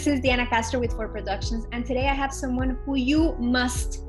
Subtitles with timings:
[0.00, 4.06] this is Diana Castro with Four Productions, and today I have someone who you must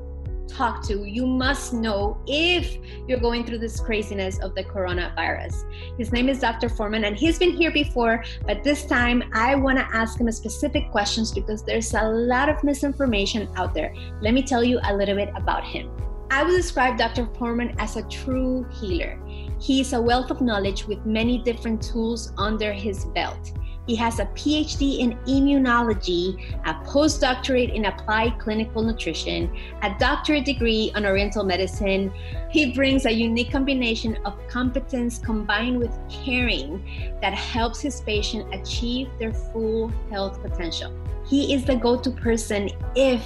[0.48, 5.54] talk to, you must know if you're going through this craziness of the coronavirus.
[5.98, 6.70] His name is Dr.
[6.70, 10.90] Foreman, and he's been here before, but this time I want to ask him specific
[10.90, 13.94] questions because there's a lot of misinformation out there.
[14.22, 15.90] Let me tell you a little bit about him.
[16.30, 17.28] I would describe Dr.
[17.38, 19.20] Foreman as a true healer.
[19.60, 23.52] He's a wealth of knowledge with many different tools under his belt.
[23.86, 30.92] He has a PhD in immunology, a postdoctorate in applied clinical nutrition, a doctorate degree
[30.94, 32.12] on Oriental medicine.
[32.50, 39.08] He brings a unique combination of competence combined with caring that helps his patient achieve
[39.18, 40.92] their full health potential.
[41.26, 43.24] He is the go to person if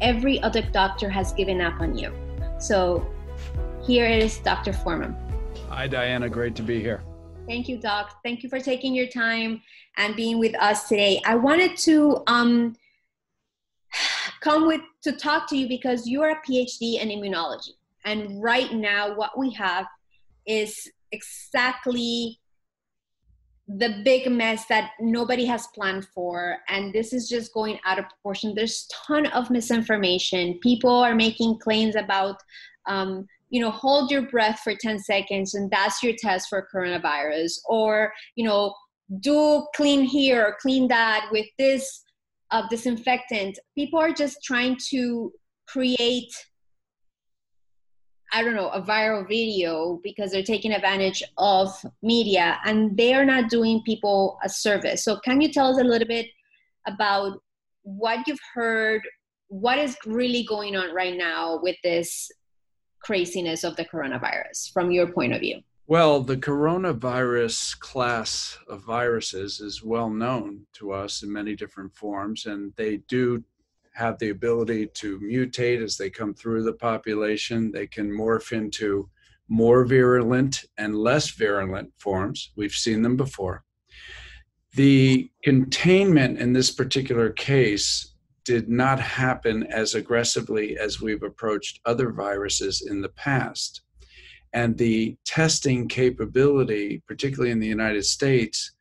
[0.00, 2.12] every other doctor has given up on you.
[2.58, 3.06] So
[3.82, 4.72] here is Dr.
[4.72, 5.16] Foreman.
[5.68, 6.28] Hi, Diana.
[6.28, 7.02] Great to be here.
[7.50, 8.20] Thank you, Doc.
[8.22, 9.60] Thank you for taking your time
[9.96, 11.20] and being with us today.
[11.26, 12.76] I wanted to um,
[14.40, 17.70] come with to talk to you because you are a PhD in immunology,
[18.04, 19.86] and right now what we have
[20.46, 22.38] is exactly
[23.66, 28.04] the big mess that nobody has planned for and this is just going out of
[28.08, 32.36] proportion there's ton of misinformation people are making claims about
[32.88, 37.52] um, you know hold your breath for 10 seconds and that's your test for coronavirus.
[37.68, 38.74] Or you know
[39.20, 42.02] do clean here or clean that with this
[42.52, 43.58] uh, disinfectant.
[43.76, 45.32] People are just trying to
[45.68, 46.32] create
[48.32, 53.24] i don't know a viral video because they're taking advantage of media and they are
[53.24, 55.04] not doing people a service.
[55.04, 56.26] So can you tell us a little bit
[56.86, 57.38] about
[57.82, 59.02] what you've heard?
[59.48, 62.30] What is really going on right now with this
[63.02, 65.60] craziness of the coronavirus from your point of view?
[65.86, 72.46] Well, the coronavirus class of viruses is well known to us in many different forms,
[72.46, 73.42] and they do
[73.94, 77.72] have the ability to mutate as they come through the population.
[77.72, 79.10] They can morph into
[79.48, 82.52] more virulent and less virulent forms.
[82.54, 83.64] We've seen them before.
[84.74, 88.09] The containment in this particular case
[88.44, 93.82] did not happen as aggressively as we've approached other viruses in the past.
[94.52, 98.72] And the testing capability, particularly in the United States,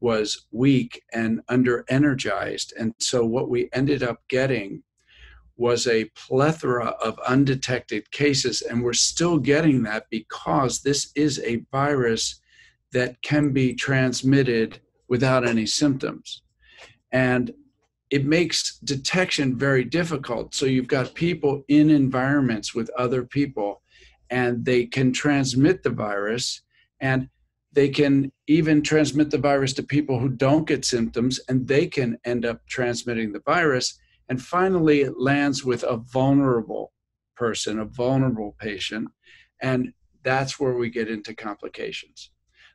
[0.00, 2.74] was weak and under energized.
[2.78, 4.82] And so what we ended up getting
[5.56, 8.60] was a plethora of undetected cases.
[8.60, 12.40] And we're still getting that because this is a virus
[12.92, 16.42] that can be transmitted without any symptoms.
[17.12, 17.52] And
[18.14, 20.54] it makes detection very difficult.
[20.54, 23.82] So you've got people in environments with other people,
[24.30, 26.62] and they can transmit the virus,
[27.00, 27.28] and
[27.72, 32.16] they can even transmit the virus to people who don't get symptoms, and they can
[32.24, 33.98] end up transmitting the virus.
[34.28, 36.92] And finally, it lands with a vulnerable
[37.34, 39.08] person, a vulnerable patient,
[39.60, 39.92] and
[40.22, 42.30] that's where we get into complications.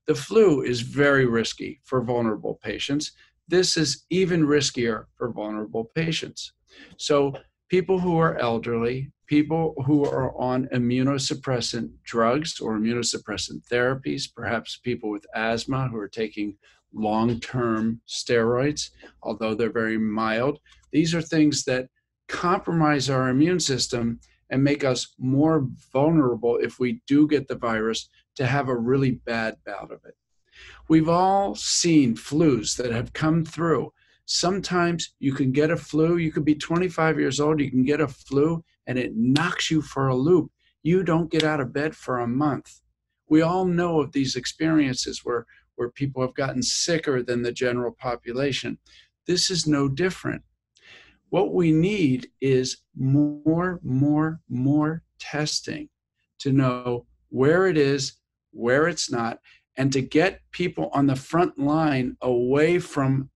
[0.06, 3.14] The flu is very risky for vulnerable patients
[3.50, 6.54] this is even riskier for vulnerable patients.
[6.98, 7.34] So,
[7.70, 15.10] people who are elderly, people who are on immunosuppressant drugs or immunosuppressant therapies, perhaps people
[15.10, 16.56] with asthma who are taking
[16.94, 18.90] long term steroids,
[19.24, 20.60] although they're very mild,
[20.92, 21.88] these are things that
[22.28, 24.20] compromise our immune system
[24.52, 29.12] and make us more vulnerable if we do get the virus to have a really
[29.26, 30.16] bad bout of it.
[30.88, 33.94] We've all seen flus that have come through.
[34.26, 38.02] Sometimes you can get a flu, you could be 25 years old, you can get
[38.02, 40.52] a flu, and it knocks you for a loop.
[40.84, 42.82] You don't get out of bed for a month.
[43.28, 47.92] We all know of these experiences where, where people have gotten sicker than the general
[47.92, 48.80] population.
[49.28, 50.42] This is no different.
[51.30, 55.90] What we need is more, more, more testing
[56.40, 58.14] to know where it is,
[58.52, 59.40] where it's not,
[59.78, 63.30] and to get people on the front line away from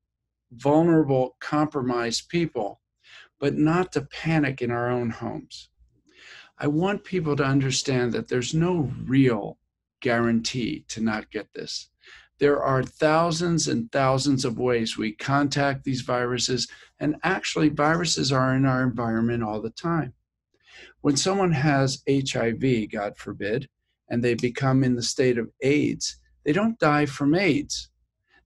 [0.52, 2.82] vulnerable, compromised people,
[3.40, 5.70] but not to panic in our own homes.
[6.58, 9.58] I want people to understand that there's no real
[10.02, 11.90] guarantee to not get this.
[12.40, 16.68] There are thousands and thousands of ways we contact these viruses,
[17.00, 20.14] and actually, viruses are in our environment all the time.
[21.02, 23.70] When someone has HIV, God forbid,
[24.10, 27.90] and they become in the state of AIDS, they don't die from AIDS.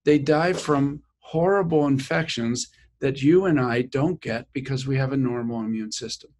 [0.05, 5.17] They die from horrible infections that you and I don't get because we have a
[5.17, 6.31] normal immune system.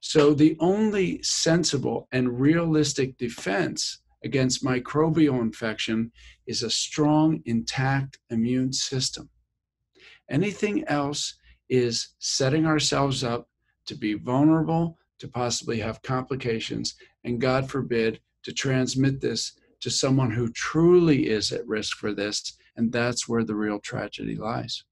[0.00, 6.12] So, the only sensible and realistic defense against microbial infection
[6.46, 9.30] is a strong, intact immune system.
[10.30, 11.34] Anything else
[11.68, 13.48] is setting ourselves up
[13.86, 16.94] to be vulnerable, to possibly have complications,
[17.24, 19.52] and God forbid, to transmit this
[19.84, 22.56] to someone who truly is at risk for this.
[22.76, 24.82] And that's where the real tragedy lies.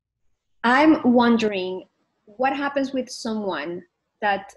[0.64, 1.84] I'm wondering
[2.26, 3.82] what happens with someone
[4.20, 4.52] that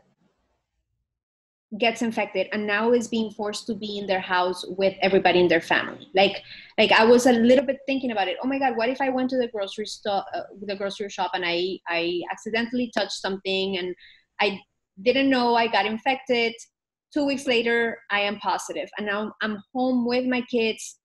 [1.79, 5.47] gets infected and now is being forced to be in their house with everybody in
[5.47, 6.41] their family like
[6.77, 9.09] like i was a little bit thinking about it oh my god what if i
[9.09, 13.77] went to the grocery store uh, the grocery shop and i i accidentally touched something
[13.77, 13.93] and
[14.39, 14.57] i
[15.01, 16.53] didn't know i got infected
[17.15, 18.89] two weeks later i am positive.
[18.97, 20.99] And now i'm home with my kids.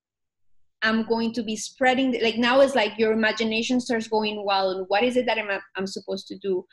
[0.83, 4.87] I'm going to be spreading like now it's like your imagination starts going wild.
[4.89, 6.65] What is it that i'm, I'm supposed to do?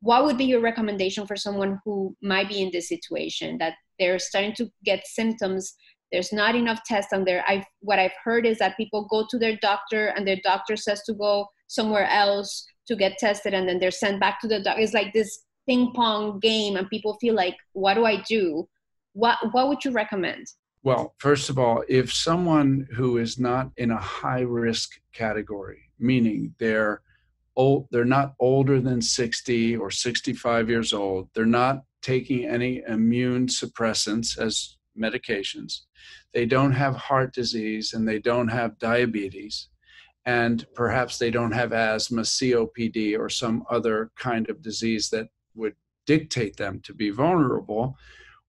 [0.00, 4.18] What would be your recommendation for someone who might be in this situation that they're
[4.18, 5.74] starting to get symptoms?
[6.12, 7.42] There's not enough tests on there.
[7.48, 11.02] I what i've heard is that people go to their doctor and their doctor says
[11.06, 14.82] to go somewhere else to get tested and then they're sent back to the doctor
[14.82, 18.68] it's like this ping pong game and people feel like what do i do?
[19.12, 20.46] What what would you recommend?
[20.82, 26.54] Well first of all if someone who is not in a high risk category meaning
[26.58, 27.00] they're
[27.56, 33.46] old they're not older than 60 or 65 years old they're not taking any immune
[33.46, 35.82] suppressants as medications
[36.32, 39.68] they don't have heart disease and they don't have diabetes
[40.26, 45.74] and perhaps they don't have asthma copd or some other kind of disease that would
[46.06, 47.96] dictate them to be vulnerable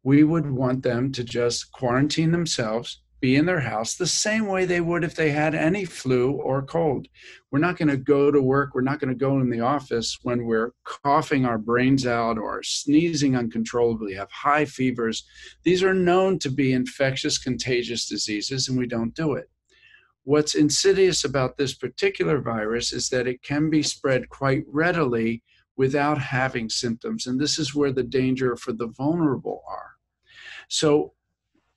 [0.06, 4.64] we would want them to just quarantine themselves be in their house the same way
[4.64, 7.08] they would if they had any flu or cold.
[7.50, 8.76] We're not going to go to work.
[8.76, 12.62] We're not going to go in the office when we're coughing our brains out or
[12.62, 15.26] sneezing uncontrollably, have high fevers.
[15.64, 19.50] These are known to be infectious, contagious diseases, and we don't do it.
[20.24, 25.42] What's insidious about this particular virus is that it can be spread quite readily
[25.78, 27.28] without having symptoms.
[27.28, 29.92] And this is where the danger for the vulnerable are.
[30.70, 31.14] So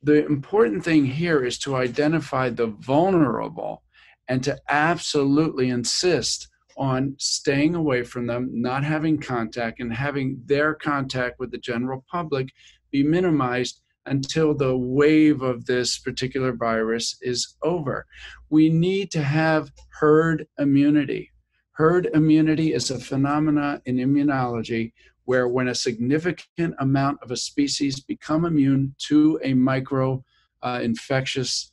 [0.03, 3.83] the important thing here is to identify the vulnerable
[4.29, 10.75] and to absolutely insist on staying away from them, not having contact, and having their
[10.75, 12.49] contact with the general public
[12.93, 18.07] be minimized until the wave of this particular virus is over.
[18.49, 21.33] We need to have herd immunity.
[21.79, 24.93] Herd immunity is a phenomena in immunology
[25.27, 30.25] where when a significant amount of a species become immune to a micro
[30.61, 31.71] uh, infectious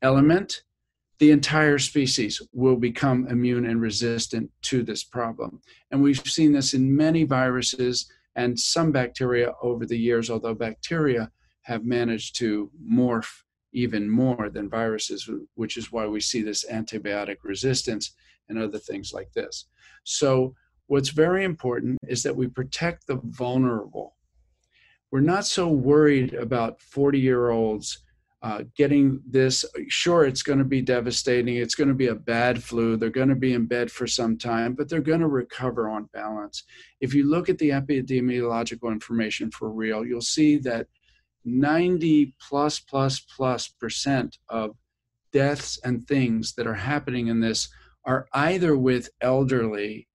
[0.00, 0.62] element,
[1.18, 5.60] the entire species will become immune and resistant to this problem.
[5.90, 11.32] And we've seen this in many viruses and some bacteria over the years, although bacteria
[11.62, 17.38] have managed to morph even more than viruses, which is why we see this antibiotic
[17.42, 18.12] resistance
[18.48, 19.66] and other things like this.
[20.04, 20.54] So
[20.86, 24.16] what's very important is that we protect the vulnerable.
[25.10, 28.04] We're not so worried about 40 year olds
[28.42, 29.64] uh, getting this.
[29.88, 31.56] Sure, it's going to be devastating.
[31.56, 32.96] It's going to be a bad flu.
[32.96, 36.08] They're going to be in bed for some time, but they're going to recover on
[36.12, 36.64] balance.
[37.00, 40.86] If you look at the epidemiological information for real, you'll see that
[41.44, 44.76] 90 plus plus plus percent of
[45.32, 47.68] deaths and things that are happening in this
[48.08, 50.08] are either with elderly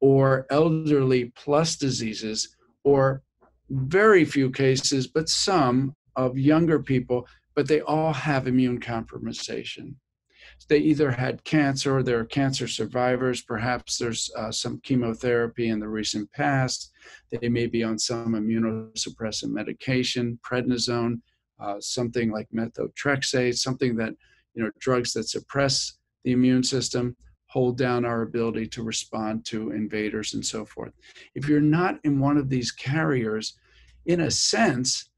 [0.00, 3.22] or elderly plus diseases, or
[3.70, 9.94] very few cases, but some of younger people, but they all have immune compromisation.
[10.68, 13.42] They either had cancer or they're cancer survivors.
[13.42, 16.92] Perhaps there's uh, some chemotherapy in the recent past.
[17.32, 21.20] They may be on some immunosuppressant medication, prednisone,
[21.58, 24.14] uh, something like methotrexate, something that,
[24.54, 25.97] you know, drugs that suppress
[26.28, 27.16] the immune system
[27.46, 30.92] hold down our ability to respond to invaders and so forth.
[31.34, 33.56] If you're not in one of these carriers,
[34.04, 35.08] in a sense,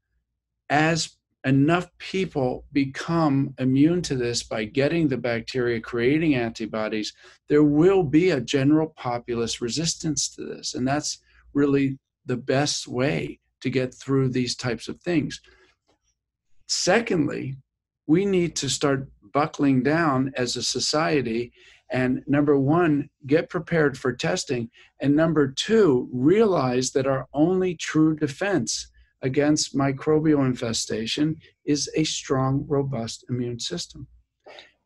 [0.69, 7.13] as enough people become immune to this by getting the bacteria, creating antibodies,
[7.49, 10.75] there will be a general populace resistance to this.
[10.75, 11.17] And that's
[11.53, 15.41] really the best way to get through these types of things.
[16.69, 17.57] Secondly,
[18.07, 21.51] we need to start buckling down as a society
[21.91, 24.69] and number one, get prepared for testing.
[25.01, 28.89] And number two, realize that our only true defense
[29.21, 31.35] against microbial infestation
[31.65, 34.07] is a strong, robust immune system.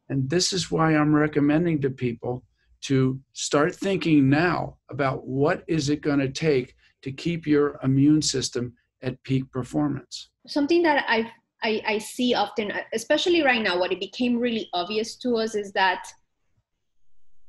[0.10, 2.44] And this is why I'm recommending to people
[2.82, 8.22] to start thinking now about what is it going to take to keep your immune
[8.22, 10.30] system at peak performance.
[10.48, 11.32] Something that I,
[11.64, 15.56] I, I see often, uh, especially right now, what it became really obvious to us
[15.56, 16.06] is that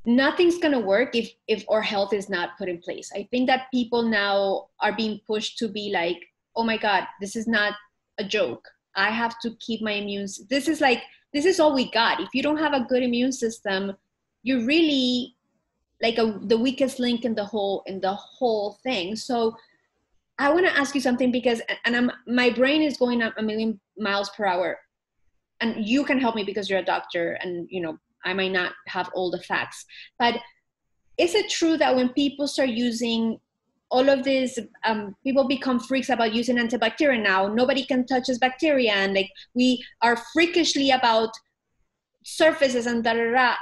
[0.07, 3.11] nothing's going to work if if our health is not put in place.
[3.13, 6.17] I think that people now are being pushed to be like
[6.55, 7.73] oh my god this is not
[8.17, 8.65] a joke.
[8.95, 12.21] I have to keep my immune this is like this is all we got.
[12.21, 13.91] If you don't have a good immune system
[14.43, 15.35] you're really
[16.01, 19.15] like a, the weakest link in the whole in the whole thing.
[19.17, 19.57] So
[20.39, 23.43] i want to ask you something because and i'm my brain is going up a
[23.43, 24.77] million miles per hour
[25.59, 28.73] and you can help me because you're a doctor and you know I might not
[28.87, 29.85] have all the facts.
[30.19, 30.35] But
[31.17, 33.39] is it true that when people start using
[33.89, 37.47] all of this, um, people become freaks about using antibacterial now?
[37.47, 41.29] Nobody can touch this bacteria, and like we are freakishly about
[42.23, 43.53] surfaces and da da da.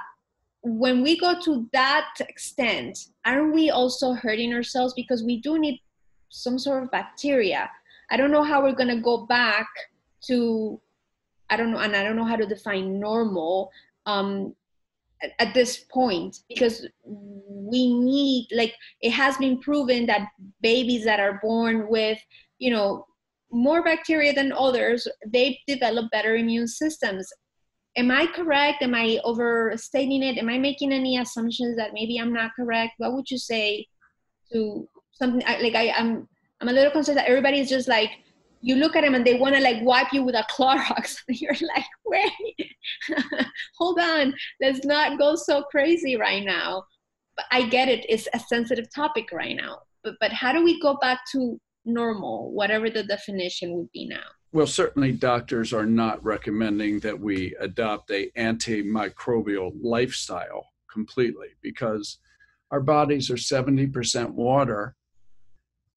[0.64, 5.80] When we go to that extent, aren't we also hurting ourselves because we do need
[6.36, 7.70] some sort of bacteria?
[8.12, 9.68] I don't know how we're gonna go back
[10.28, 10.80] to
[11.50, 13.70] I don't know, and I don't know how to define normal,
[14.08, 14.56] um,
[15.22, 20.28] at, at this point because we need like it has been proven that
[20.62, 22.20] babies that are born with
[22.60, 23.06] you know
[23.52, 27.28] more bacteria than others they develop better immune systems.
[27.98, 28.82] Am i correct?
[28.82, 30.38] Am i overstating it?
[30.38, 32.94] Am i making any assumptions that maybe i'm not correct?
[32.98, 33.88] What would you say
[34.52, 36.28] to something like I, i'm
[36.62, 38.12] i'm a little concerned that everybody is just like
[38.66, 41.18] you look at them and they want to like wipe you with a Clorox.
[41.28, 42.72] You're like, wait,
[43.78, 46.84] hold on, let's not go so crazy right now.
[47.38, 49.82] But I get it; it's a sensitive topic right now.
[50.04, 54.24] But but how do we go back to normal, whatever the definition would be now?
[54.52, 62.20] Well, certainly doctors are not recommending that we adopt a antimicrobial lifestyle completely because
[62.72, 64.96] our bodies are 70% water,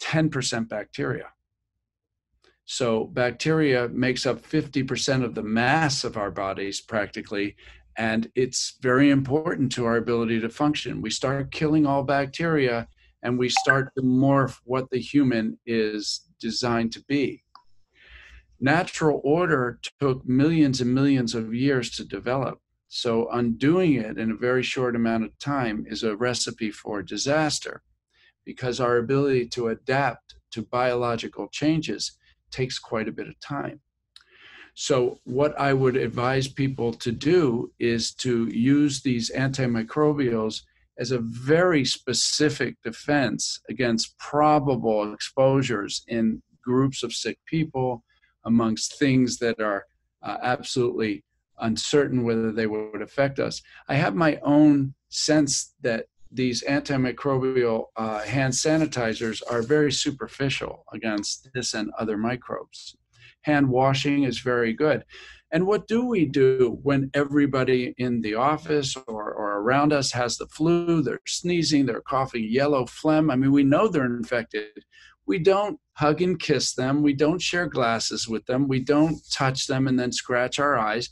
[0.01, 1.27] 10% bacteria.
[2.65, 7.57] So bacteria makes up 50% of the mass of our bodies practically,
[7.97, 11.01] and it's very important to our ability to function.
[11.01, 12.87] We start killing all bacteria
[13.23, 17.43] and we start to morph what the human is designed to be.
[18.61, 22.61] Natural order took millions and millions of years to develop.
[22.89, 27.83] So, undoing it in a very short amount of time is a recipe for disaster
[28.49, 32.17] because our ability to adapt to biological changes
[32.51, 33.79] takes quite a bit of time.
[34.73, 40.63] So, what I would advise people to do is to use these antimicrobials
[40.97, 48.03] as a very specific defense against probable exposures in groups of sick people,
[48.47, 49.85] amongst things that are
[50.23, 51.23] uh, absolutely
[51.59, 53.61] uncertain whether they would affect us.
[53.89, 61.49] I have my own sense that these antimicrobial uh, hand sanitizers are very superficial against
[61.55, 62.97] this and other microbes.
[63.43, 65.05] Hand washing is very good.
[65.51, 70.37] And what do we do when everybody in the office or, or around us has
[70.37, 71.01] the flu?
[71.03, 73.31] They're sneezing, they're coughing yellow phlegm.
[73.31, 74.67] I mean, we know they're infected.
[75.27, 77.03] We don't hug and kiss them.
[77.03, 78.69] We don't share glasses with them.
[78.69, 81.09] We don't touch them and then scratch our eyes.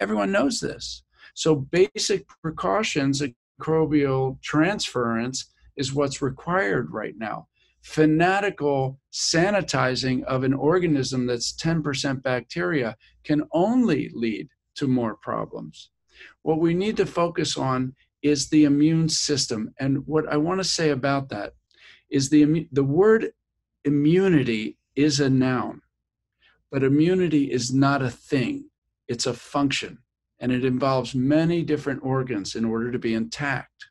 [0.00, 1.02] Everyone knows this.
[1.34, 3.20] So, basic precautions
[3.60, 7.48] microbial transference is what's required right now.
[7.82, 15.90] Fanatical sanitizing of an organism that's 10% bacteria can only lead to more problems.
[16.42, 19.72] What we need to focus on is the immune system.
[19.78, 21.52] And what I want to say about that
[22.10, 23.32] is the, the word
[23.84, 25.82] immunity is a noun,
[26.72, 28.68] but immunity is not a thing,
[29.06, 29.98] it's a function
[30.40, 33.86] and it involves many different organs in order to be intact.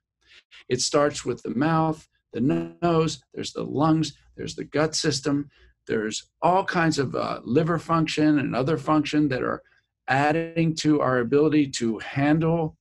[0.70, 5.50] It starts with the mouth, the nose, there's the lungs, there's the gut system,
[5.88, 9.62] there's all kinds of uh, liver function and other function that are
[10.08, 12.78] adding to our ability to handle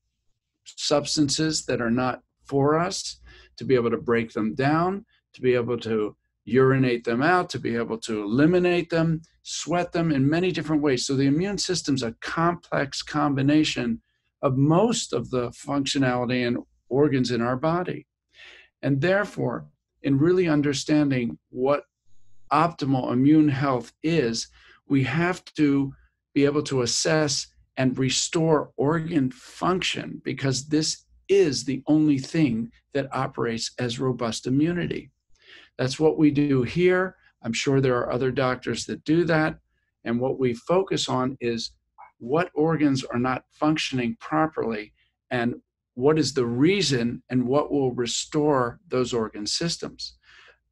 [0.65, 3.21] substances that are not for us,
[3.57, 7.59] to be able to break them down, to be able to urinate them out, to
[7.59, 11.07] be able to eliminate them, sweat them in many different ways.
[11.07, 14.01] So the immune system's a complex combination
[14.43, 16.59] of most of the functionality and
[16.89, 18.07] organs in our body.
[18.83, 19.67] And therefore,
[20.03, 21.85] in really understanding what
[22.53, 24.49] optimal immune health is,
[24.87, 25.95] we have to
[26.35, 27.47] be able to assess
[27.77, 35.11] and restore organ function because this is the only thing that operates as robust immunity.
[35.79, 37.17] That's what we do here.
[37.43, 39.59] I'm sure there are other doctors that do that.
[40.05, 41.73] And what we focus on is
[42.19, 44.93] what organs are not functioning properly
[45.31, 45.57] and
[45.95, 50.17] what is the reason and what will restore those organ systems.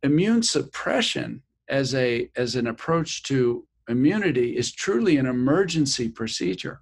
[0.03, 6.81] Immune suppression as a as an approach to immunity is truly an emergency procedure.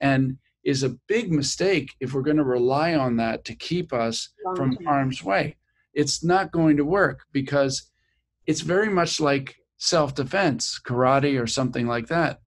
[0.00, 4.30] And is a big mistake if we're going to rely on that to keep us
[4.56, 5.56] from harm's way.
[5.94, 7.90] It's not going to work because
[8.46, 12.40] it's very much like self defense, karate, or something like that.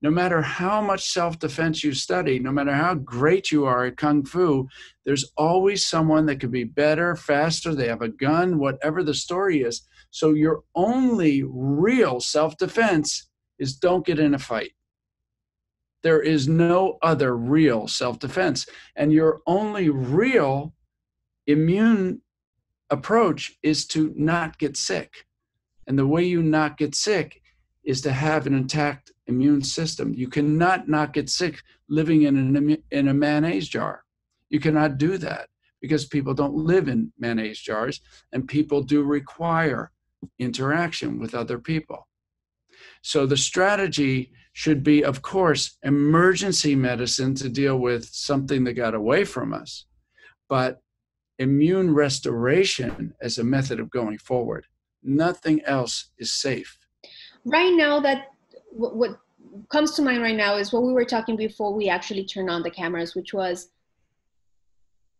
[0.00, 3.96] No matter how much self defense you study, no matter how great you are at
[3.96, 4.68] kung fu,
[5.04, 9.62] there's always someone that could be better, faster, they have a gun, whatever the story
[9.62, 9.86] is.
[10.10, 13.28] So your only real self defense
[13.58, 14.72] is don't get in a fight.
[16.02, 18.66] There is no other real self defense.
[18.94, 20.74] And your only real
[21.46, 22.22] immune
[22.90, 25.26] approach is to not get sick.
[25.86, 27.42] And the way you not get sick
[27.84, 30.14] is to have an intact immune system.
[30.14, 34.04] You cannot not get sick living in, an, in a mayonnaise jar.
[34.50, 35.48] You cannot do that
[35.80, 38.00] because people don't live in mayonnaise jars
[38.32, 39.90] and people do require
[40.38, 42.08] interaction with other people.
[43.02, 48.94] So the strategy should be, of course, emergency medicine to deal with something that got
[48.94, 49.86] away from us,
[50.48, 50.82] but
[51.38, 54.66] immune restoration as a method of going forward.
[55.02, 56.78] Nothing else is safe.
[57.44, 58.28] Right now, that
[58.70, 59.20] what, what
[59.70, 62.62] comes to mind right now is what we were talking before we actually turned on
[62.62, 63.70] the cameras, which was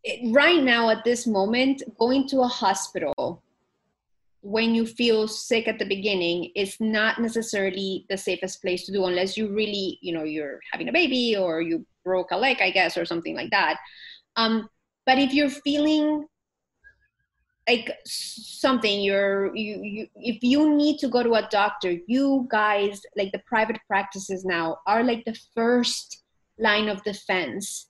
[0.05, 3.43] it, right now at this moment, going to a hospital
[4.41, 9.05] when you feel sick at the beginning is not necessarily the safest place to do
[9.05, 12.71] unless you really you know you're having a baby or you broke a leg i
[12.71, 13.77] guess or something like that
[14.37, 14.69] um,
[15.09, 16.27] but if you're feeling
[17.69, 23.01] like something you're you, you if you need to go to a doctor you guys
[23.17, 26.23] like the private practices now are like the first
[26.59, 27.89] line of defense.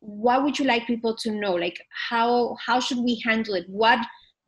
[0.00, 1.54] What would you like people to know?
[1.54, 3.64] Like how how should we handle it?
[3.68, 3.98] What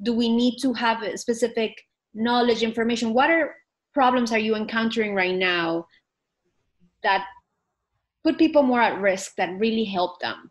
[0.02, 1.72] do we need to have specific
[2.14, 3.14] knowledge information?
[3.14, 3.54] What are
[3.94, 5.86] problems are you encountering right now
[7.02, 7.24] that
[8.22, 10.50] put people more at risk that really help them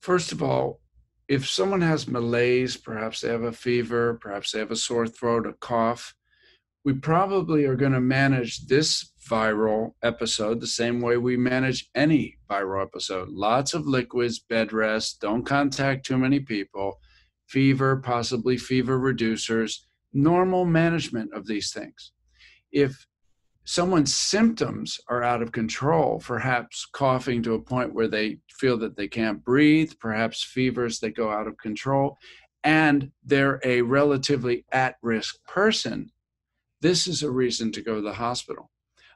[0.00, 0.80] first of all
[1.28, 5.46] if someone has malaise perhaps they have a fever perhaps they have a sore throat
[5.46, 6.14] a cough
[6.84, 12.38] we probably are going to manage this viral episode the same way we manage any
[12.50, 16.98] viral episode lots of liquids bed rest don't contact too many people
[17.48, 19.80] fever, possibly fever reducers,
[20.12, 22.12] normal management of these things.
[22.70, 23.06] If
[23.68, 28.96] someone's symptoms are out of control, perhaps coughing to a point where they feel that
[28.96, 32.16] they can't breathe, perhaps fevers that go out of control,
[32.64, 36.10] and they're a relatively at risk person,
[36.80, 38.70] this is a reason to go to the hospital.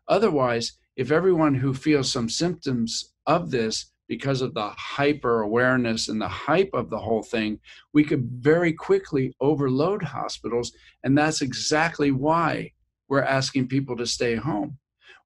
[0.09, 6.21] Otherwise, if everyone who feels some symptoms of this because of the hyper awareness and
[6.21, 7.59] the hype of the whole thing,
[7.95, 10.73] we could very quickly overload hospitals.
[11.05, 12.73] And that's exactly why
[13.13, 14.79] we're asking people to stay home.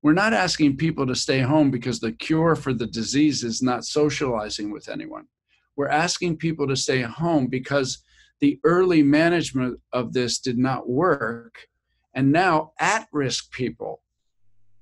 [0.02, 3.84] We're not asking people to stay home because the cure for the disease is not
[3.84, 5.28] socializing with anyone.
[5.76, 8.02] We're asking people to stay home because
[8.40, 11.68] the early management of this did not work.
[12.12, 14.02] And now at risk people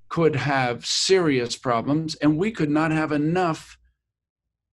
[0.09, 3.77] could have serious problems, and we could not have enough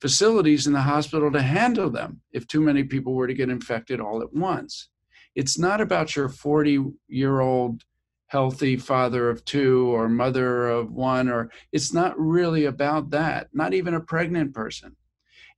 [0.01, 4.01] facilities in the hospital to handle them if too many people were to get infected
[4.01, 4.89] all at once.
[5.35, 7.85] It's not about your 40 year old
[8.33, 13.75] healthy father of two or mother of one, or it's not really about that, not
[13.75, 14.97] even a pregnant person.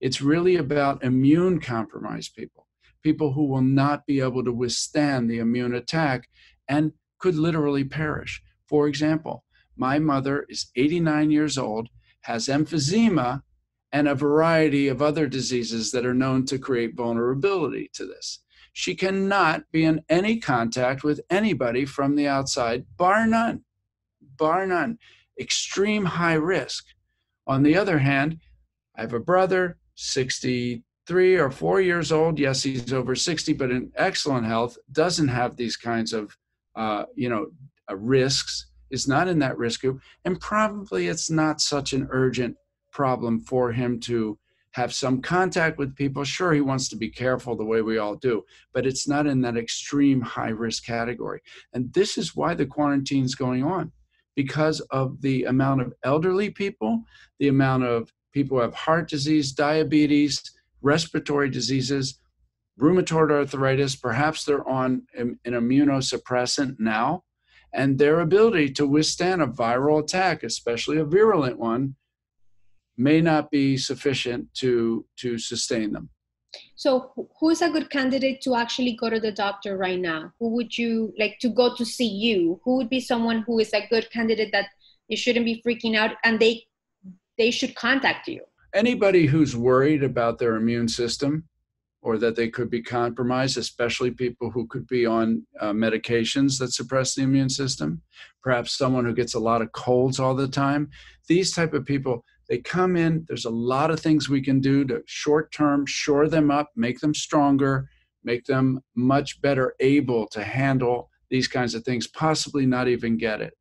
[0.01, 2.67] It's really about immune compromised people,
[3.01, 6.29] people who will not be able to withstand the immune attack
[6.69, 8.43] and could literally perish.
[8.67, 9.45] For example,
[9.77, 11.91] my mother is 89 years old,
[12.23, 13.43] has emphysema,
[13.93, 18.41] and a variety of other diseases that are known to create vulnerability to this.
[18.75, 23.63] She cannot be in any contact with anybody from the outside, bar none,
[24.37, 24.99] bar none.
[25.41, 26.85] Extreme high risk.
[27.47, 28.41] On the other hand,
[28.97, 32.41] I have a brother, 63 or four years old.
[32.41, 36.37] Yes, he's over 60, but in excellent health, doesn't have these kinds of,
[36.75, 37.47] uh, you know,
[37.89, 42.57] uh, risks, is not in that risk group, and probably it's not such an urgent
[42.91, 44.37] problem for him to
[44.75, 46.25] have some contact with people.
[46.25, 49.41] Sure, he wants to be careful the way we all do, but it's not in
[49.41, 51.41] that extreme high risk category.
[51.73, 53.93] And this is why the quarantine is going on
[54.35, 57.05] because of the amount of elderly people,
[57.39, 60.43] the amount of people who have heart disease, diabetes,
[60.83, 62.19] respiratory diseases,
[62.81, 67.23] rheumatoid arthritis, perhaps they're on an immunosuppressant now,
[67.73, 71.95] and their ability to withstand a viral attack, especially a virulent one,
[72.97, 76.09] may not be sufficient to to sustain them
[76.77, 80.49] so who is a good candidate to actually go to the doctor right now who
[80.51, 83.87] would you like to go to see you who would be someone who is a
[83.89, 84.69] good candidate that
[85.09, 86.65] you shouldn't be freaking out and they
[87.39, 88.41] they should contact you?
[88.75, 91.45] Anybody who's worried about their immune system
[92.03, 96.73] or that they could be compromised, especially people who could be on uh, medications that
[96.73, 98.03] suppress the immune system,
[98.43, 100.91] perhaps someone who gets a lot of colds all the time.
[101.29, 103.25] These type of people, they come in.
[103.29, 107.01] There's a lot of things we can do to short term shore them up, make
[107.01, 107.89] them stronger,
[108.23, 113.41] make them much better able to handle these kinds of things, possibly not even get
[113.41, 113.55] it.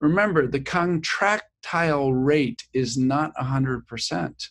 [0.00, 4.48] Remember, the contractile rate is not 100%.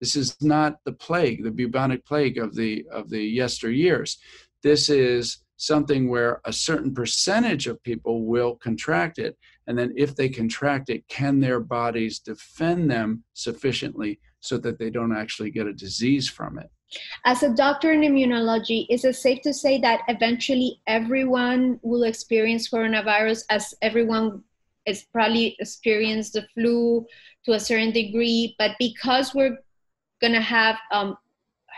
[0.00, 4.16] This is not the plague, the bubonic plague of the of the yesteryears.
[4.62, 10.14] This is something where a certain percentage of people will contract it, and then if
[10.14, 15.66] they contract it, can their bodies defend them sufficiently so that they don't actually get
[15.66, 16.70] a disease from it?
[17.24, 22.70] As a doctor in immunology, is it safe to say that eventually everyone will experience
[22.70, 24.42] coronavirus as everyone
[24.86, 27.04] is probably experienced the flu
[27.44, 29.58] to a certain degree, but because we're
[30.20, 31.16] gonna have um,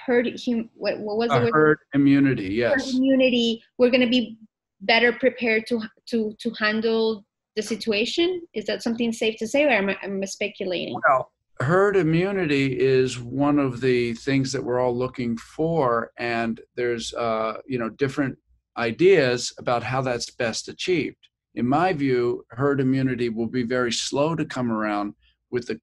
[0.06, 2.72] herd hum, what, what was the herd immunity, yes.
[2.72, 4.38] Herd immunity, we're gonna be
[4.82, 7.24] better prepared to to to handle
[7.56, 8.42] the situation.
[8.54, 11.00] Is that something safe to say, or am I, am I speculating?
[11.08, 17.14] Well, herd immunity is one of the things that we're all looking for and there's
[17.14, 18.36] uh, you know different
[18.76, 21.16] ideas about how that's best achieved
[21.54, 25.14] in my view herd immunity will be very slow to come around
[25.50, 25.80] with the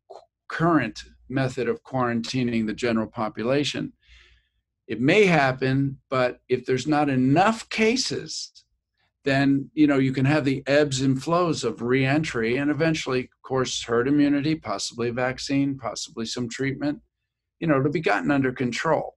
[0.48, 3.92] current method of quarantining the general population
[4.88, 8.63] it may happen but if there's not enough cases
[9.24, 13.42] then you know you can have the ebbs and flows of reentry and eventually of
[13.42, 17.00] course herd immunity possibly a vaccine possibly some treatment
[17.60, 19.16] you know to be gotten under control.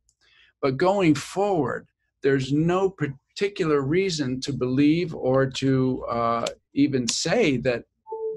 [0.63, 1.87] But going forward
[2.23, 7.85] there's no particular reason to believe or to uh, even say that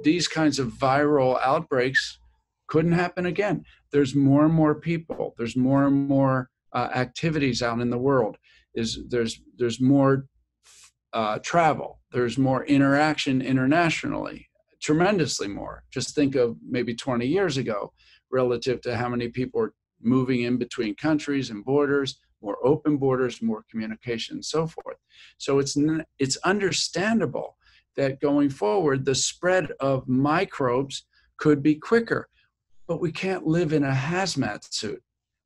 [0.04, 2.20] these kinds of viral outbreaks
[2.68, 3.64] couldn't happen again.
[3.92, 5.34] There's more and more people.
[5.38, 8.38] There's more and more uh, activities out in the world.
[8.76, 10.28] Is there's there's more
[11.14, 12.00] uh, travel.
[12.12, 14.48] There's more interaction internationally,
[14.82, 15.84] tremendously more.
[15.92, 17.94] Just think of maybe 20 years ago
[18.32, 23.42] relative to how many people are moving in between countries and borders, more open borders,
[23.42, 24.98] more communication, and so forth.
[25.38, 25.78] So it's
[26.20, 27.58] it's understandable
[27.98, 31.06] that going forward, the spread of microbes
[31.38, 32.30] could be quicker,
[32.88, 35.02] but we can't live in a hazmat suit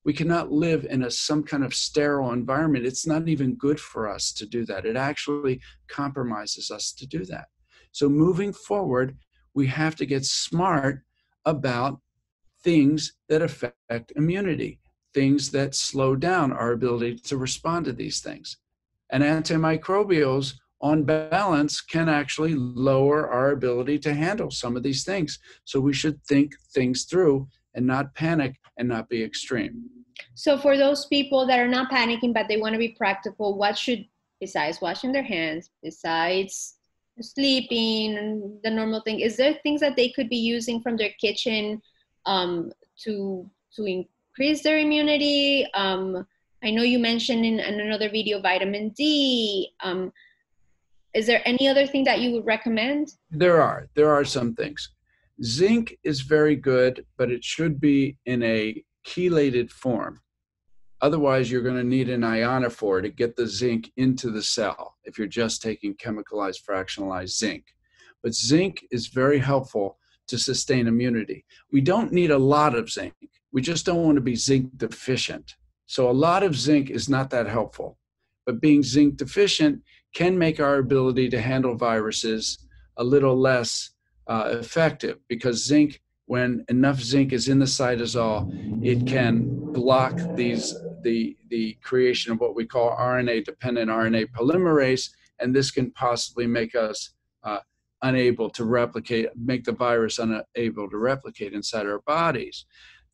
[0.06, 2.86] we cannot live in a some kind of sterile environment.
[2.86, 4.86] It's not even good for us to do that.
[4.86, 7.46] It actually compromises us to do that.
[7.92, 9.18] So moving forward
[9.54, 11.04] we have to get smart
[11.46, 12.00] about
[12.64, 14.80] things that affect immunity
[15.14, 18.58] things that slow down our ability to respond to these things.
[19.12, 25.40] And antimicrobials on balance can actually lower our ability to handle some of these things.
[25.66, 29.90] So we should think things through and not panic and not be extreme.
[30.36, 33.78] So, for those people that are not panicking but they want to be practical, what
[33.78, 34.06] should,
[34.40, 36.76] besides washing their hands, besides
[37.22, 41.82] sleeping, the normal thing, is there things that they could be using from their kitchen
[42.26, 42.72] um,
[43.04, 45.68] to to increase their immunity?
[45.74, 46.26] Um,
[46.64, 49.74] I know you mentioned in, in another video vitamin D.
[49.84, 50.14] Um,
[51.14, 53.14] is there any other thing that you would recommend?
[53.30, 53.88] There are.
[53.94, 54.90] There are some things.
[55.42, 60.20] Zinc is very good, but it should be in a chelated form.
[61.02, 65.18] Otherwise, you're going to need an ionophore to get the zinc into the cell if
[65.18, 67.66] you're just taking chemicalized fractionalized zinc.
[68.22, 71.46] But zinc is very helpful to sustain immunity.
[71.72, 73.14] We don't need a lot of zinc.
[73.52, 75.56] We just don't want to be zinc deficient.
[75.88, 77.98] So, a lot of zinc is not that helpful.
[78.46, 79.82] But being zinc deficient
[80.14, 82.58] can make our ability to handle viruses
[82.98, 83.93] a little less
[84.28, 88.50] uh, effective because zinc, when enough zinc is in the cytosol,
[88.86, 95.10] it can block these the the creation of what we call RNA-dependent RNA polymerase,
[95.40, 97.60] and this can possibly make us uh,
[98.02, 102.66] unable to replicate, make the virus unable to replicate inside our bodies.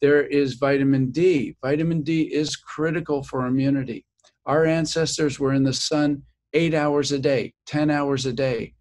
[0.01, 1.55] There is vitamin D.
[1.61, 4.05] Vitamin D is critical for immunity.
[4.45, 8.73] Our ancestors were in the sun eight hours a day, 10 hours a day,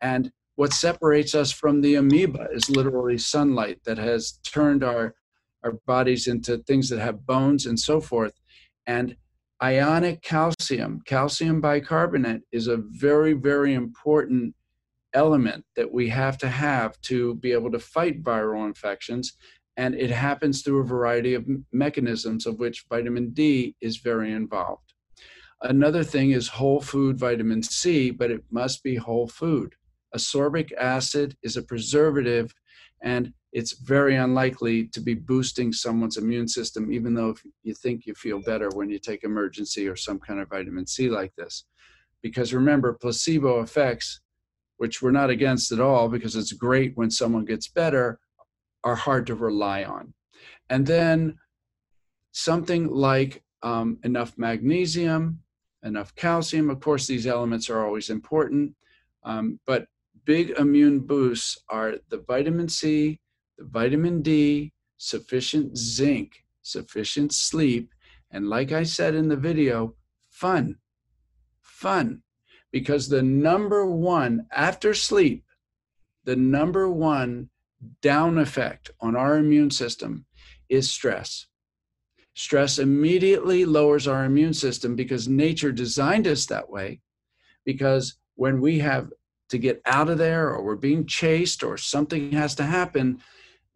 [0.00, 5.14] and what separates us from the amoeba is literally sunlight that has turned our
[5.64, 8.34] our bodies into things that have bones and so forth.
[8.86, 9.16] And
[9.62, 14.54] ionic calcium calcium bicarbonate is a very very important
[15.14, 19.32] element that we have to have to be able to fight viral infections.
[19.76, 24.92] And it happens through a variety of mechanisms of which vitamin D is very involved.
[25.62, 29.74] Another thing is whole food vitamin C but it must be whole food
[30.14, 32.54] ascorbic acid is a preservative
[33.02, 38.06] and it's very unlikely to be boosting someone's immune system, even though if you think
[38.06, 41.64] you feel better when you take Emergen-C or some kind of vitamin C like this.
[42.22, 44.20] Because remember, placebo effects,
[44.78, 48.18] which we're not against at all because it's great when someone gets better,
[48.82, 50.14] are hard to rely on.
[50.68, 51.38] And then
[52.32, 55.40] something like um, enough magnesium,
[55.84, 56.70] enough calcium.
[56.70, 58.74] Of course, these elements are always important,
[59.22, 59.86] um, but
[60.24, 63.18] big immune boosts are the vitamin C,
[63.58, 67.90] the vitamin D, sufficient zinc, sufficient sleep,
[68.30, 69.94] and like I said in the video,
[70.30, 70.76] fun.
[71.60, 72.22] Fun.
[72.72, 75.44] Because the number one, after sleep,
[76.24, 77.50] the number one
[78.00, 80.26] down effect on our immune system
[80.68, 81.46] is stress.
[82.34, 87.00] Stress immediately lowers our immune system because nature designed us that way.
[87.64, 89.12] Because when we have
[89.54, 93.20] to get out of there or we're being chased or something has to happen,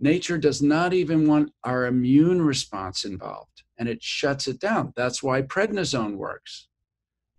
[0.00, 4.92] nature does not even want our immune response involved and it shuts it down.
[4.96, 6.66] That's why prednisone works.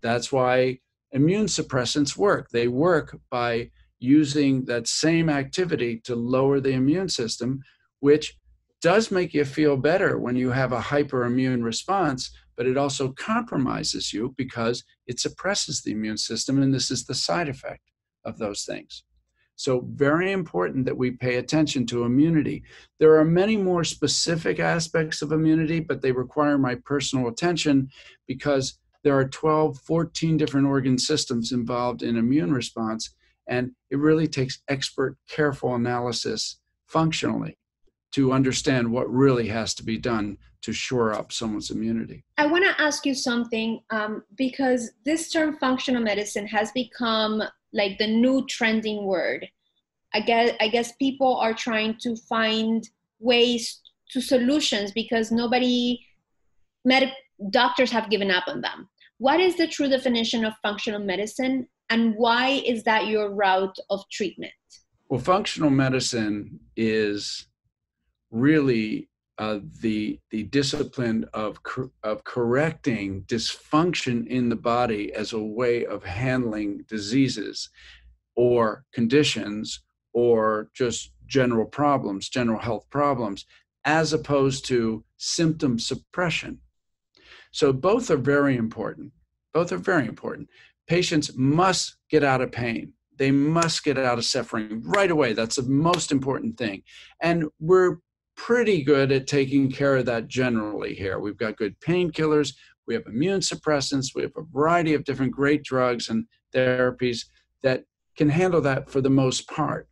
[0.01, 0.79] That's why
[1.11, 2.49] immune suppressants work.
[2.49, 7.61] They work by using that same activity to lower the immune system,
[7.99, 8.37] which
[8.81, 14.13] does make you feel better when you have a hyperimmune response, but it also compromises
[14.13, 16.63] you because it suppresses the immune system.
[16.63, 17.81] And this is the side effect
[18.25, 19.03] of those things.
[19.55, 22.63] So, very important that we pay attention to immunity.
[22.99, 27.89] There are many more specific aspects of immunity, but they require my personal attention
[28.25, 33.13] because there are 12, 14 different organ systems involved in immune response.
[33.47, 37.57] And it really takes expert, careful analysis functionally
[38.11, 42.23] to understand what really has to be done to shore up someone's immunity.
[42.37, 47.97] I want to ask you something um, because this term functional medicine has become like
[47.97, 49.47] the new trending word.
[50.13, 52.87] I guess I guess people are trying to find
[53.19, 55.99] ways to solutions because nobody
[56.83, 57.13] med-
[57.51, 58.89] doctors have given up on them.
[59.19, 64.03] What is the true definition of functional medicine and why is that your route of
[64.11, 64.53] treatment?
[65.09, 67.47] Well, functional medicine is
[68.31, 75.39] really uh, the the discipline of cor- of correcting dysfunction in the body as a
[75.39, 77.69] way of handling diseases
[78.35, 79.81] or conditions
[80.13, 83.45] or just general problems, general health problems,
[83.85, 86.59] as opposed to symptom suppression.
[87.51, 89.13] So both are very important.
[89.53, 90.49] Both are very important.
[90.87, 92.93] Patients must get out of pain.
[93.15, 95.33] They must get out of suffering right away.
[95.33, 96.83] That's the most important thing.
[97.21, 97.97] And we're
[98.39, 101.19] pretty good at taking care of that generally here.
[101.19, 102.53] We've got good painkillers,
[102.87, 106.25] we have immune suppressants, we have a variety of different great drugs and
[106.55, 107.25] therapies
[107.63, 107.83] that
[108.15, 109.89] can handle that for the most part.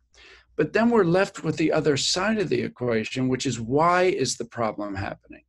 [0.56, 4.36] But then we're left with the other side of the equation, which is why is
[4.36, 5.44] the problem happening?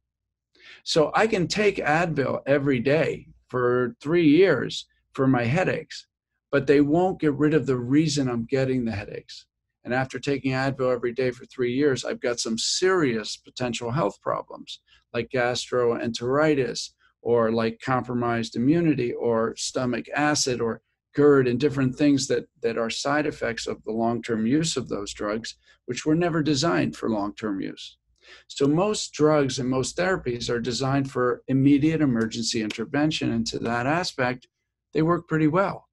[0.84, 6.06] So I can take Advil every day for three years for my headaches,
[6.52, 9.46] but they won't get rid of the reason I'm getting the headaches.
[9.90, 14.22] And after taking Advil every day for three years, I've got some serious potential health
[14.22, 14.82] problems
[15.16, 16.92] like gastroenteritis
[17.24, 20.84] or like compromised immunity or stomach acid or
[21.16, 24.90] GERD and different things that, that are side effects of the long term use of
[24.90, 27.98] those drugs, which were never designed for long term use.
[28.46, 33.32] So, most drugs and most therapies are designed for immediate emergency intervention.
[33.32, 34.48] And to that aspect,
[34.94, 35.88] they work pretty well.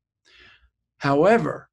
[0.99, 1.71] However,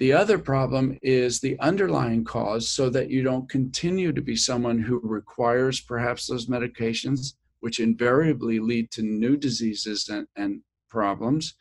[0.00, 4.78] the other problem is the underlying cause so that you don't continue to be someone
[4.78, 11.54] who requires perhaps those medications, which invariably lead to new diseases and, and problems,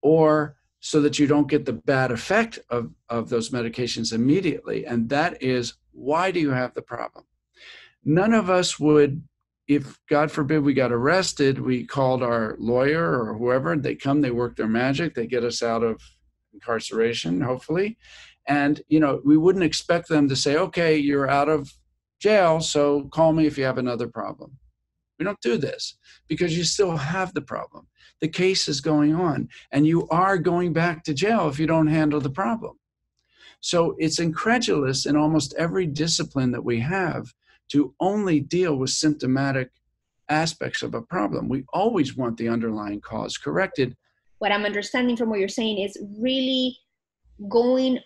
[0.00, 4.86] or so that you don't get the bad effect of, of those medications immediately.
[4.86, 7.24] And that is why do you have the problem?
[8.04, 9.24] None of us would,
[9.66, 14.30] if God forbid we got arrested, we called our lawyer or whoever, they come, they
[14.30, 16.00] work their magic, they get us out of
[16.52, 17.96] incarceration, hopefully.
[18.46, 21.72] And, you know, we wouldn't expect them to say, okay, you're out of
[22.20, 24.58] jail, so call me if you have another problem.
[25.18, 25.96] We don't do this
[26.28, 27.86] because you still have the problem.
[28.20, 31.86] The case is going on, and you are going back to jail if you don't
[31.86, 32.78] handle the problem.
[33.60, 37.32] So it's incredulous in almost every discipline that we have
[37.68, 39.70] to only deal with symptomatic
[40.28, 41.48] aspects of a problem.
[41.48, 43.96] We always want the underlying cause corrected
[44.42, 46.76] what I'm understanding from what you're saying is really
[47.48, 48.00] going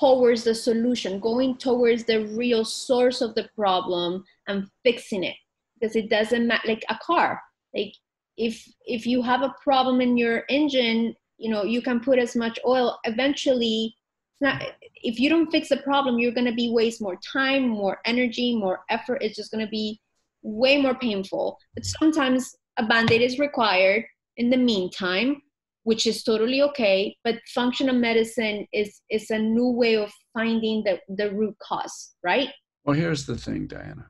[0.00, 5.36] towards the solution, going towards the real source of the problem and fixing it.
[5.78, 7.40] Because it doesn't matter, like a car.
[7.72, 7.94] Like
[8.36, 12.34] if if you have a problem in your engine, you know you can put as
[12.34, 12.98] much oil.
[13.04, 13.94] Eventually,
[14.40, 14.60] not
[15.04, 18.80] if you don't fix the problem you're to be waste more time more energy more
[18.90, 19.98] effort it's just to be
[20.42, 24.04] way more painful but sometimes a band-aid is required
[24.36, 25.40] in the meantime
[25.84, 30.98] which is totally okay but functional medicine is is a new way of finding the,
[31.16, 32.50] the root cause right
[32.84, 34.06] well here's the thing diana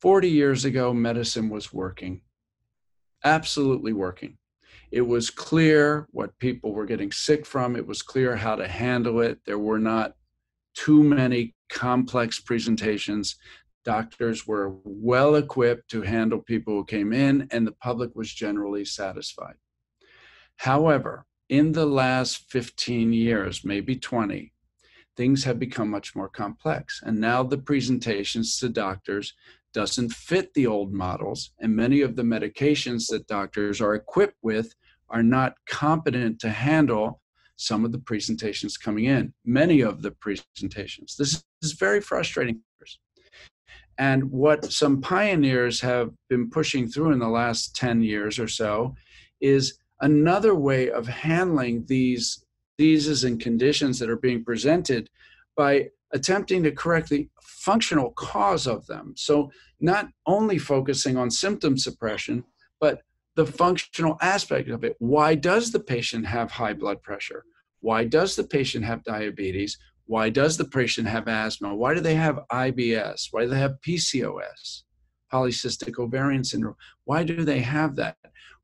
[0.00, 2.22] 40 years ago medicine was working
[3.24, 4.36] absolutely working
[4.92, 7.76] it was clear what people were getting sick from.
[7.76, 9.40] It was clear how to handle it.
[9.46, 10.14] There were not
[10.74, 13.36] too many complex presentations.
[13.84, 18.84] Doctors were well equipped to handle people who came in, and the public was generally
[18.84, 19.54] satisfied.
[20.56, 24.52] However, in the last 15 years, maybe 20,
[25.16, 27.00] things have become much more complex.
[27.04, 29.34] And now the presentations to doctors
[29.74, 34.74] doesn't fit the old models, and many of the medications that doctors are equipped with
[35.08, 37.20] are not competent to handle
[37.56, 41.16] some of the presentations coming in, many of the presentations.
[41.16, 42.60] This is very frustrating.
[43.98, 48.94] And what some pioneers have been pushing through in the last 10 years or so
[49.40, 52.44] is another way of handling these
[52.78, 55.08] diseases and conditions that are being presented
[55.56, 59.14] by attempting to correct the functional cause of them.
[59.16, 59.50] So,
[59.80, 62.44] not only focusing on symptom suppression,
[62.80, 63.02] but
[63.34, 64.96] the functional aspect of it.
[64.98, 67.44] Why does the patient have high blood pressure?
[67.80, 69.78] Why does the patient have diabetes?
[70.06, 71.74] Why does the patient have asthma?
[71.74, 73.28] Why do they have IBS?
[73.30, 74.82] Why do they have PCOS,
[75.32, 76.76] polycystic ovarian syndrome?
[77.04, 78.16] Why do they have that?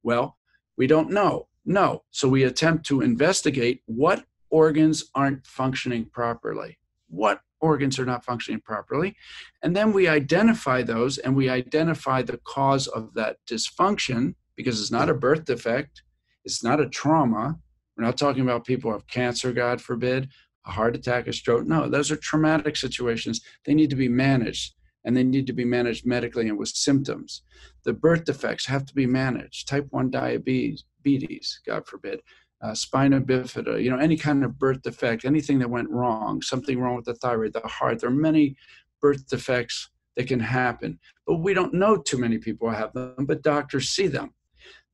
[0.03, 0.37] Well,
[0.77, 1.49] we don't know.
[1.65, 2.05] No.
[2.11, 6.79] So we attempt to investigate what organs aren't functioning properly.
[7.09, 9.17] What organs are not functioning properly?
[9.63, 14.91] And then we identify those and we identify the cause of that dysfunction because it's
[14.91, 16.03] not a birth defect,
[16.45, 17.59] it's not a trauma.
[17.97, 20.31] We're not talking about people who have cancer, God forbid,
[20.69, 21.67] a heart attack, a stroke.
[21.67, 23.41] No, those are traumatic situations.
[23.65, 27.43] They need to be managed and they need to be managed medically and with symptoms.
[27.85, 29.67] The birth defects have to be managed.
[29.67, 32.21] Type 1 diabetes, God forbid,
[32.61, 36.79] uh, spina bifida, you know, any kind of birth defect, anything that went wrong, something
[36.79, 38.01] wrong with the thyroid, the heart.
[38.01, 38.57] There are many
[39.01, 43.43] birth defects that can happen, but we don't know too many people have them, but
[43.43, 44.35] doctors see them.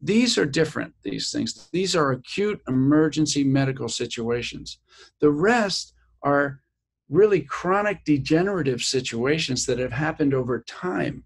[0.04, 1.70] These are different, these things.
[1.72, 4.78] These are acute emergency medical situations.
[5.20, 6.60] The rest are
[7.08, 11.24] really chronic degenerative situations that have happened over time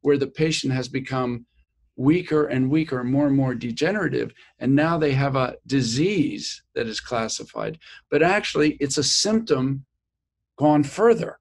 [0.00, 1.44] where the patient has become
[1.96, 7.00] weaker and weaker, more and more degenerative, and now they have a disease that is
[7.00, 7.78] classified.
[8.10, 9.84] But actually, it's a symptom
[10.58, 11.38] gone further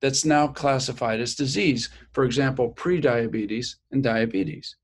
[0.00, 1.88] that's now classified as disease.
[2.12, 4.74] For example, prediabetes and diabetes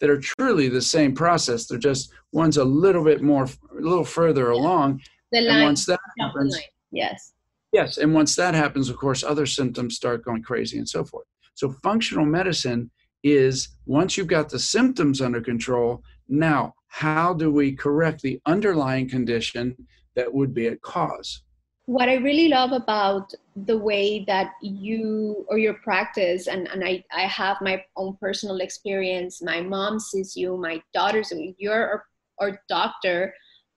[0.00, 1.66] that are truly the same process.
[1.66, 4.58] They're just one's a little bit more, a little further yeah.
[4.58, 5.02] along.
[5.32, 6.58] The line, and once that happens,
[6.90, 7.32] yes,
[7.72, 11.26] yes, and once that happens, of course, other symptoms start going crazy and so forth.
[11.54, 12.90] So functional medicine
[13.24, 19.08] is once you've got the symptoms under control, now how do we correct the underlying
[19.08, 19.76] condition
[20.16, 21.42] that would be a cause?
[21.88, 27.02] What I really love about the way that you or your practice, and, and I,
[27.10, 32.04] I have my own personal experience, my mom sees you, my daughters, you're
[32.40, 33.34] our doctor,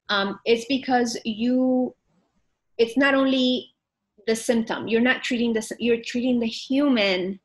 [0.10, 1.96] um, it's because you,
[2.78, 3.72] it's not only
[4.28, 7.40] the symptom, you're not treating the, you're treating the human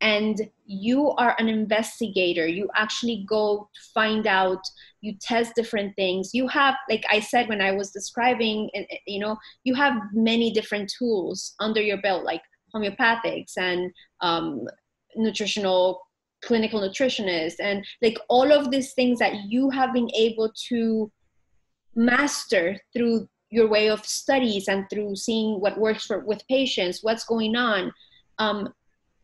[0.00, 2.46] and you are an investigator.
[2.46, 4.62] You actually go to find out.
[5.00, 6.30] You test different things.
[6.32, 8.68] You have like i said when i was describing
[9.06, 12.42] you know you have many different tools under your belt like
[12.74, 14.66] homeopathics and um,
[15.16, 16.00] nutritional
[16.42, 21.10] clinical nutritionist and like all of these things that you have been able to
[21.94, 27.24] master through your way of studies and through seeing what works for with patients what's
[27.24, 27.92] going on.
[28.38, 28.72] Um,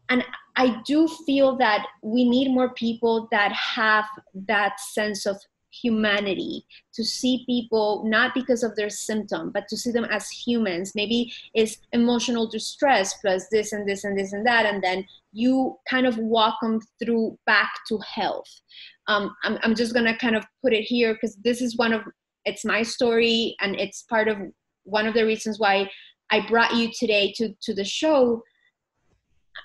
[0.08, 0.24] and
[0.56, 4.04] I do feel that we need more people that have
[4.34, 5.36] that sense of
[5.82, 6.64] humanity
[6.94, 10.92] to see people not because of their symptom but to see them as humans.
[10.94, 15.76] Maybe it's emotional distress plus this and this and this and that and then you
[15.88, 18.48] kind of walk them through back to health.
[19.08, 22.02] Um, I'm, I'm just gonna kind of put it here because this is one of
[22.44, 24.38] it's my story and it's part of
[24.84, 25.90] one of the reasons why
[26.30, 28.42] i brought you today to to the show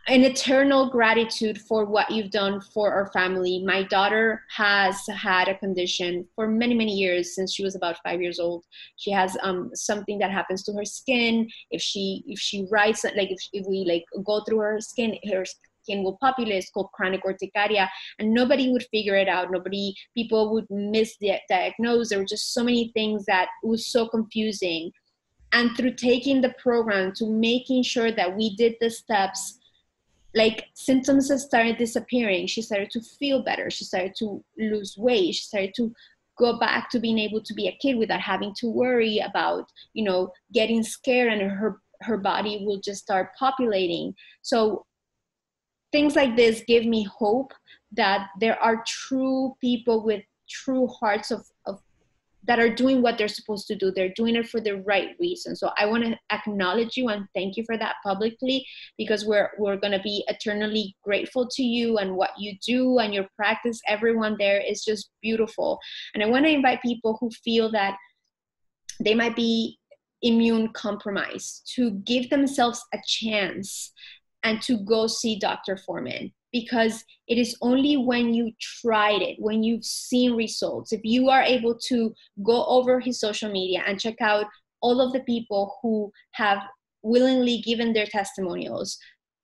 [0.07, 3.63] an eternal gratitude for what you've done for our family.
[3.65, 8.21] My daughter has had a condition for many, many years since she was about five
[8.21, 8.65] years old.
[8.97, 11.47] She has um, something that happens to her skin.
[11.71, 15.45] If she if she writes like if, if we like go through her skin, her
[15.83, 16.55] skin will populate.
[16.55, 19.51] It's called chronic urticaria, and nobody would figure it out.
[19.51, 22.09] Nobody people would misdiagnose.
[22.09, 24.91] There were just so many things that was so confusing
[25.51, 29.58] and through taking the program to making sure that we did the steps
[30.35, 32.47] like symptoms started disappearing.
[32.47, 33.69] She started to feel better.
[33.69, 35.35] She started to lose weight.
[35.35, 35.93] She started to
[36.37, 40.03] go back to being able to be a kid without having to worry about you
[40.03, 44.13] know getting scared and her her body will just start populating.
[44.41, 44.85] So
[45.91, 47.53] things like this give me hope
[47.91, 51.45] that there are true people with true hearts of,
[52.43, 53.91] that are doing what they're supposed to do.
[53.91, 55.55] They're doing it for the right reason.
[55.55, 58.65] So I want to acknowledge you and thank you for that publicly
[58.97, 63.13] because we're we're going to be eternally grateful to you and what you do and
[63.13, 63.79] your practice.
[63.87, 65.79] Everyone there is just beautiful.
[66.13, 67.95] And I want to invite people who feel that
[69.03, 69.77] they might be
[70.21, 73.91] immune compromised to give themselves a chance
[74.43, 75.77] and to go see Dr.
[75.77, 81.29] Foreman because it is only when you tried it, when you've seen results, if you
[81.29, 84.45] are able to go over his social media and check out
[84.81, 86.59] all of the people who have
[87.01, 88.97] willingly given their testimonials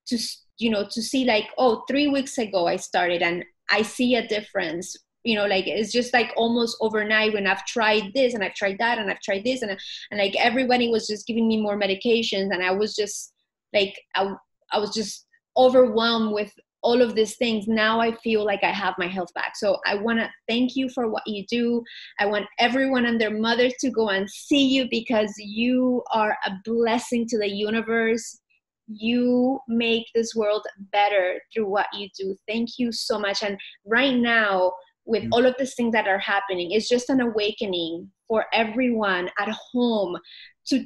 [0.07, 0.17] to
[0.57, 4.27] you know to see like oh three weeks ago i started and i see a
[4.27, 4.95] difference.
[5.23, 8.77] You know like it's just like almost overnight when i've tried this and i've tried
[8.77, 12.53] that and i've tried this and, and like everybody was just giving me more medications
[12.53, 13.33] and i was just
[13.73, 14.35] like I,
[14.71, 15.25] I was just
[15.57, 16.53] overwhelmed with
[16.85, 19.53] all of these things now i feel like i have my health back.
[19.55, 21.83] So i want to thank you for what you do.
[22.19, 26.51] I want everyone and their mothers to go and see you because you are a
[26.63, 28.39] blessing to the universe.
[28.87, 32.35] You make this world better through what you do.
[32.47, 33.43] Thank you so much.
[33.43, 34.73] And right now
[35.05, 35.29] with mm.
[35.31, 40.17] all of these things that are happening it's just an awakening for everyone at home
[40.65, 40.85] to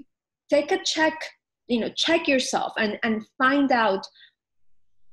[0.49, 1.13] take a check
[1.67, 4.05] you know check yourself and and find out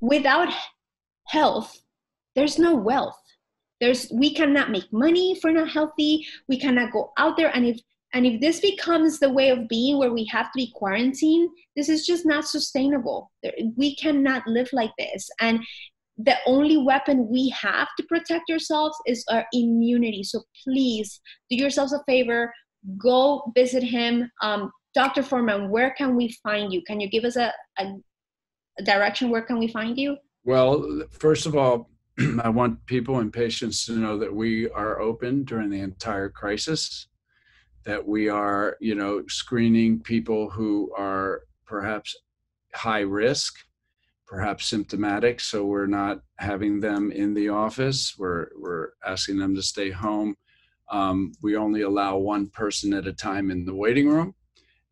[0.00, 0.52] without
[1.26, 1.78] health,
[2.34, 3.20] there's no wealth.
[3.80, 6.26] There's we cannot make money if we're not healthy.
[6.48, 7.80] We cannot go out there and if
[8.14, 11.88] and if this becomes the way of being where we have to be quarantined, this
[11.88, 13.30] is just not sustainable.
[13.76, 15.28] We cannot live like this.
[15.40, 15.60] And
[16.16, 20.22] the only weapon we have to protect ourselves is our immunity.
[20.22, 21.20] So please
[21.50, 22.52] do yourselves a favor,
[22.96, 24.30] go visit him.
[24.40, 25.22] Um, Dr.
[25.22, 26.82] Foreman, where can we find you?
[26.86, 27.92] Can you give us a, a,
[28.78, 29.28] a direction?
[29.28, 30.16] Where can we find you?
[30.46, 31.90] Well, first of all,
[32.40, 37.08] I want people and patients to know that we are open during the entire crisis,
[37.82, 42.14] that we are, you know, screening people who are perhaps
[42.72, 43.56] high risk,
[44.24, 48.14] perhaps symptomatic, so we're not having them in the office.
[48.16, 50.36] We're we're asking them to stay home.
[50.92, 54.32] Um, we only allow one person at a time in the waiting room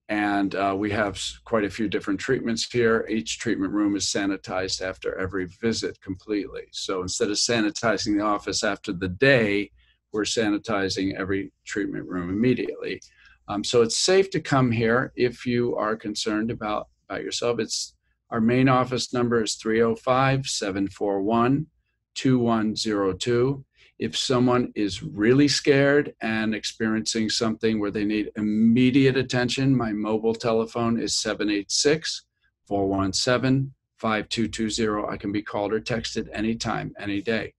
[0.09, 3.07] and uh, we have quite a few different treatments here.
[3.09, 6.65] Each treatment room is sanitized after every visit completely.
[6.73, 9.71] So instead of sanitizing the office after the day,
[10.13, 13.01] we're sanitizing every treatment room immediately.
[13.49, 17.59] Um, so it's safe to come here if you are concerned about, about yourself.
[17.59, 17.95] It's
[18.31, 21.67] our main office number is 305 741
[22.15, 23.65] 2102
[24.05, 30.35] if someone is really scared and experiencing something where they need immediate attention, my mobile
[30.35, 32.27] telephone is 786
[32.69, 35.09] 417 5220.
[35.11, 37.55] I can be called or texted anytime, any day.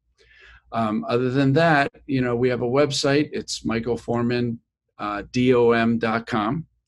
[0.71, 3.29] Um, other than that, you know, we have a website.
[3.33, 4.59] It's michaelforeman.com.
[4.99, 5.23] Uh,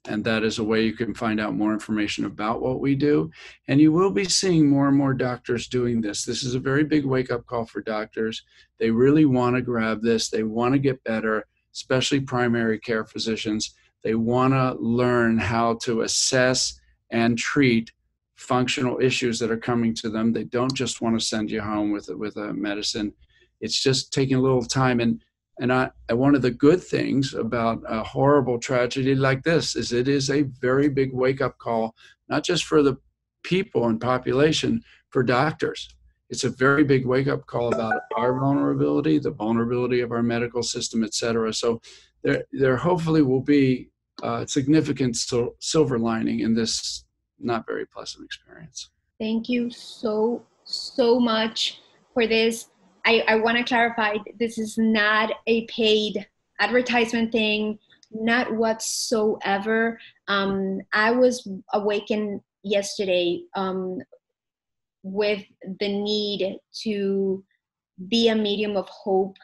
[0.08, 3.30] and that is a way you can find out more information about what we do.
[3.68, 6.24] And you will be seeing more and more doctors doing this.
[6.24, 8.44] This is a very big wake up call for doctors.
[8.80, 13.76] They really want to grab this, they want to get better, especially primary care physicians.
[14.04, 16.80] They want to learn how to assess
[17.12, 17.92] and treat
[18.36, 20.32] functional issues that are coming to them.
[20.32, 23.14] They don't just want to send you home with with a medicine.
[23.60, 25.22] It's just taking a little time and
[25.60, 30.08] and I, one of the good things about a horrible tragedy like this is it
[30.08, 31.96] is a very big wake up call,
[32.30, 32.98] not just for the
[33.44, 35.90] people and population, for doctors.
[36.30, 40.62] It's a very big wake up call about our vulnerability, the vulnerability of our medical
[40.62, 41.54] system, et cetera.
[41.54, 41.82] So
[42.22, 43.90] there, there hopefully will be
[44.22, 45.18] a significant
[45.60, 47.06] silver lining in this
[47.40, 48.90] not very pleasant experience.
[49.20, 51.82] Thank you so, so much
[52.14, 52.68] for this
[53.08, 56.28] I, I want to clarify this is not a paid
[56.60, 57.80] advertisement thing,
[58.12, 59.98] not whatsoever.
[60.28, 64.00] Um, I was awakened yesterday um,
[65.04, 65.42] with
[65.80, 67.46] the need to
[68.10, 69.38] be a medium of hope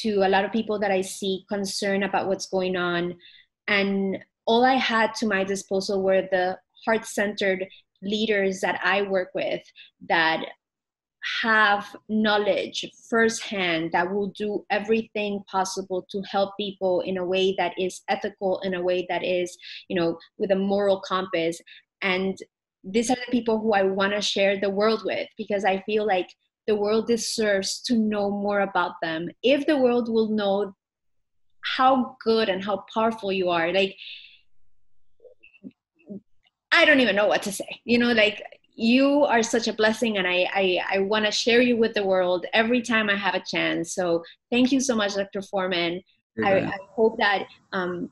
[0.00, 3.14] to a lot of people that I see concerned about what's going on.
[3.68, 7.68] And all I had to my disposal were the heart centered
[8.02, 9.62] leaders that I work with
[10.08, 10.44] that
[11.42, 17.72] have knowledge firsthand that will do everything possible to help people in a way that
[17.78, 19.56] is ethical in a way that is
[19.88, 21.60] you know with a moral compass.
[22.02, 22.36] And
[22.84, 26.06] these are the people who i want to share the world with because i feel
[26.06, 26.28] like
[26.66, 29.28] the world deserves to know more about them.
[29.42, 30.74] If the world will know
[31.76, 33.96] how good and how powerful you are like
[36.72, 37.80] i don't even know what to say.
[37.84, 38.42] You know like
[38.76, 42.04] you are such a blessing and i i, I want to share you with the
[42.04, 43.94] world every time i have a chance.
[43.94, 46.02] So thank you so much dr foreman.
[46.44, 48.10] I, I, hope that um,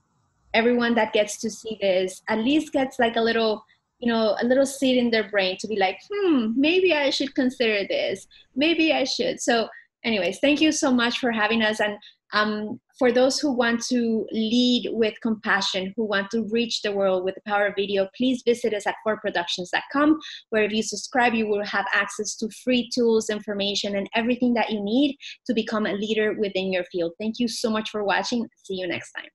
[0.54, 3.62] everyone that gets to see this at least gets like a little
[3.98, 7.34] you know a little seed in their brain to be like hmm maybe i should
[7.34, 8.26] consider this.
[8.56, 9.40] Maybe i should.
[9.40, 9.68] So
[10.02, 11.98] anyways thank you so much for having us and
[12.32, 17.24] um, for those who want to lead with compassion, who want to reach the world
[17.24, 20.18] with the power of video, please visit us at forproductions.com,
[20.50, 24.70] where if you subscribe, you will have access to free tools, information, and everything that
[24.70, 25.16] you need
[25.46, 27.12] to become a leader within your field.
[27.18, 28.46] Thank you so much for watching.
[28.64, 29.28] See you next time.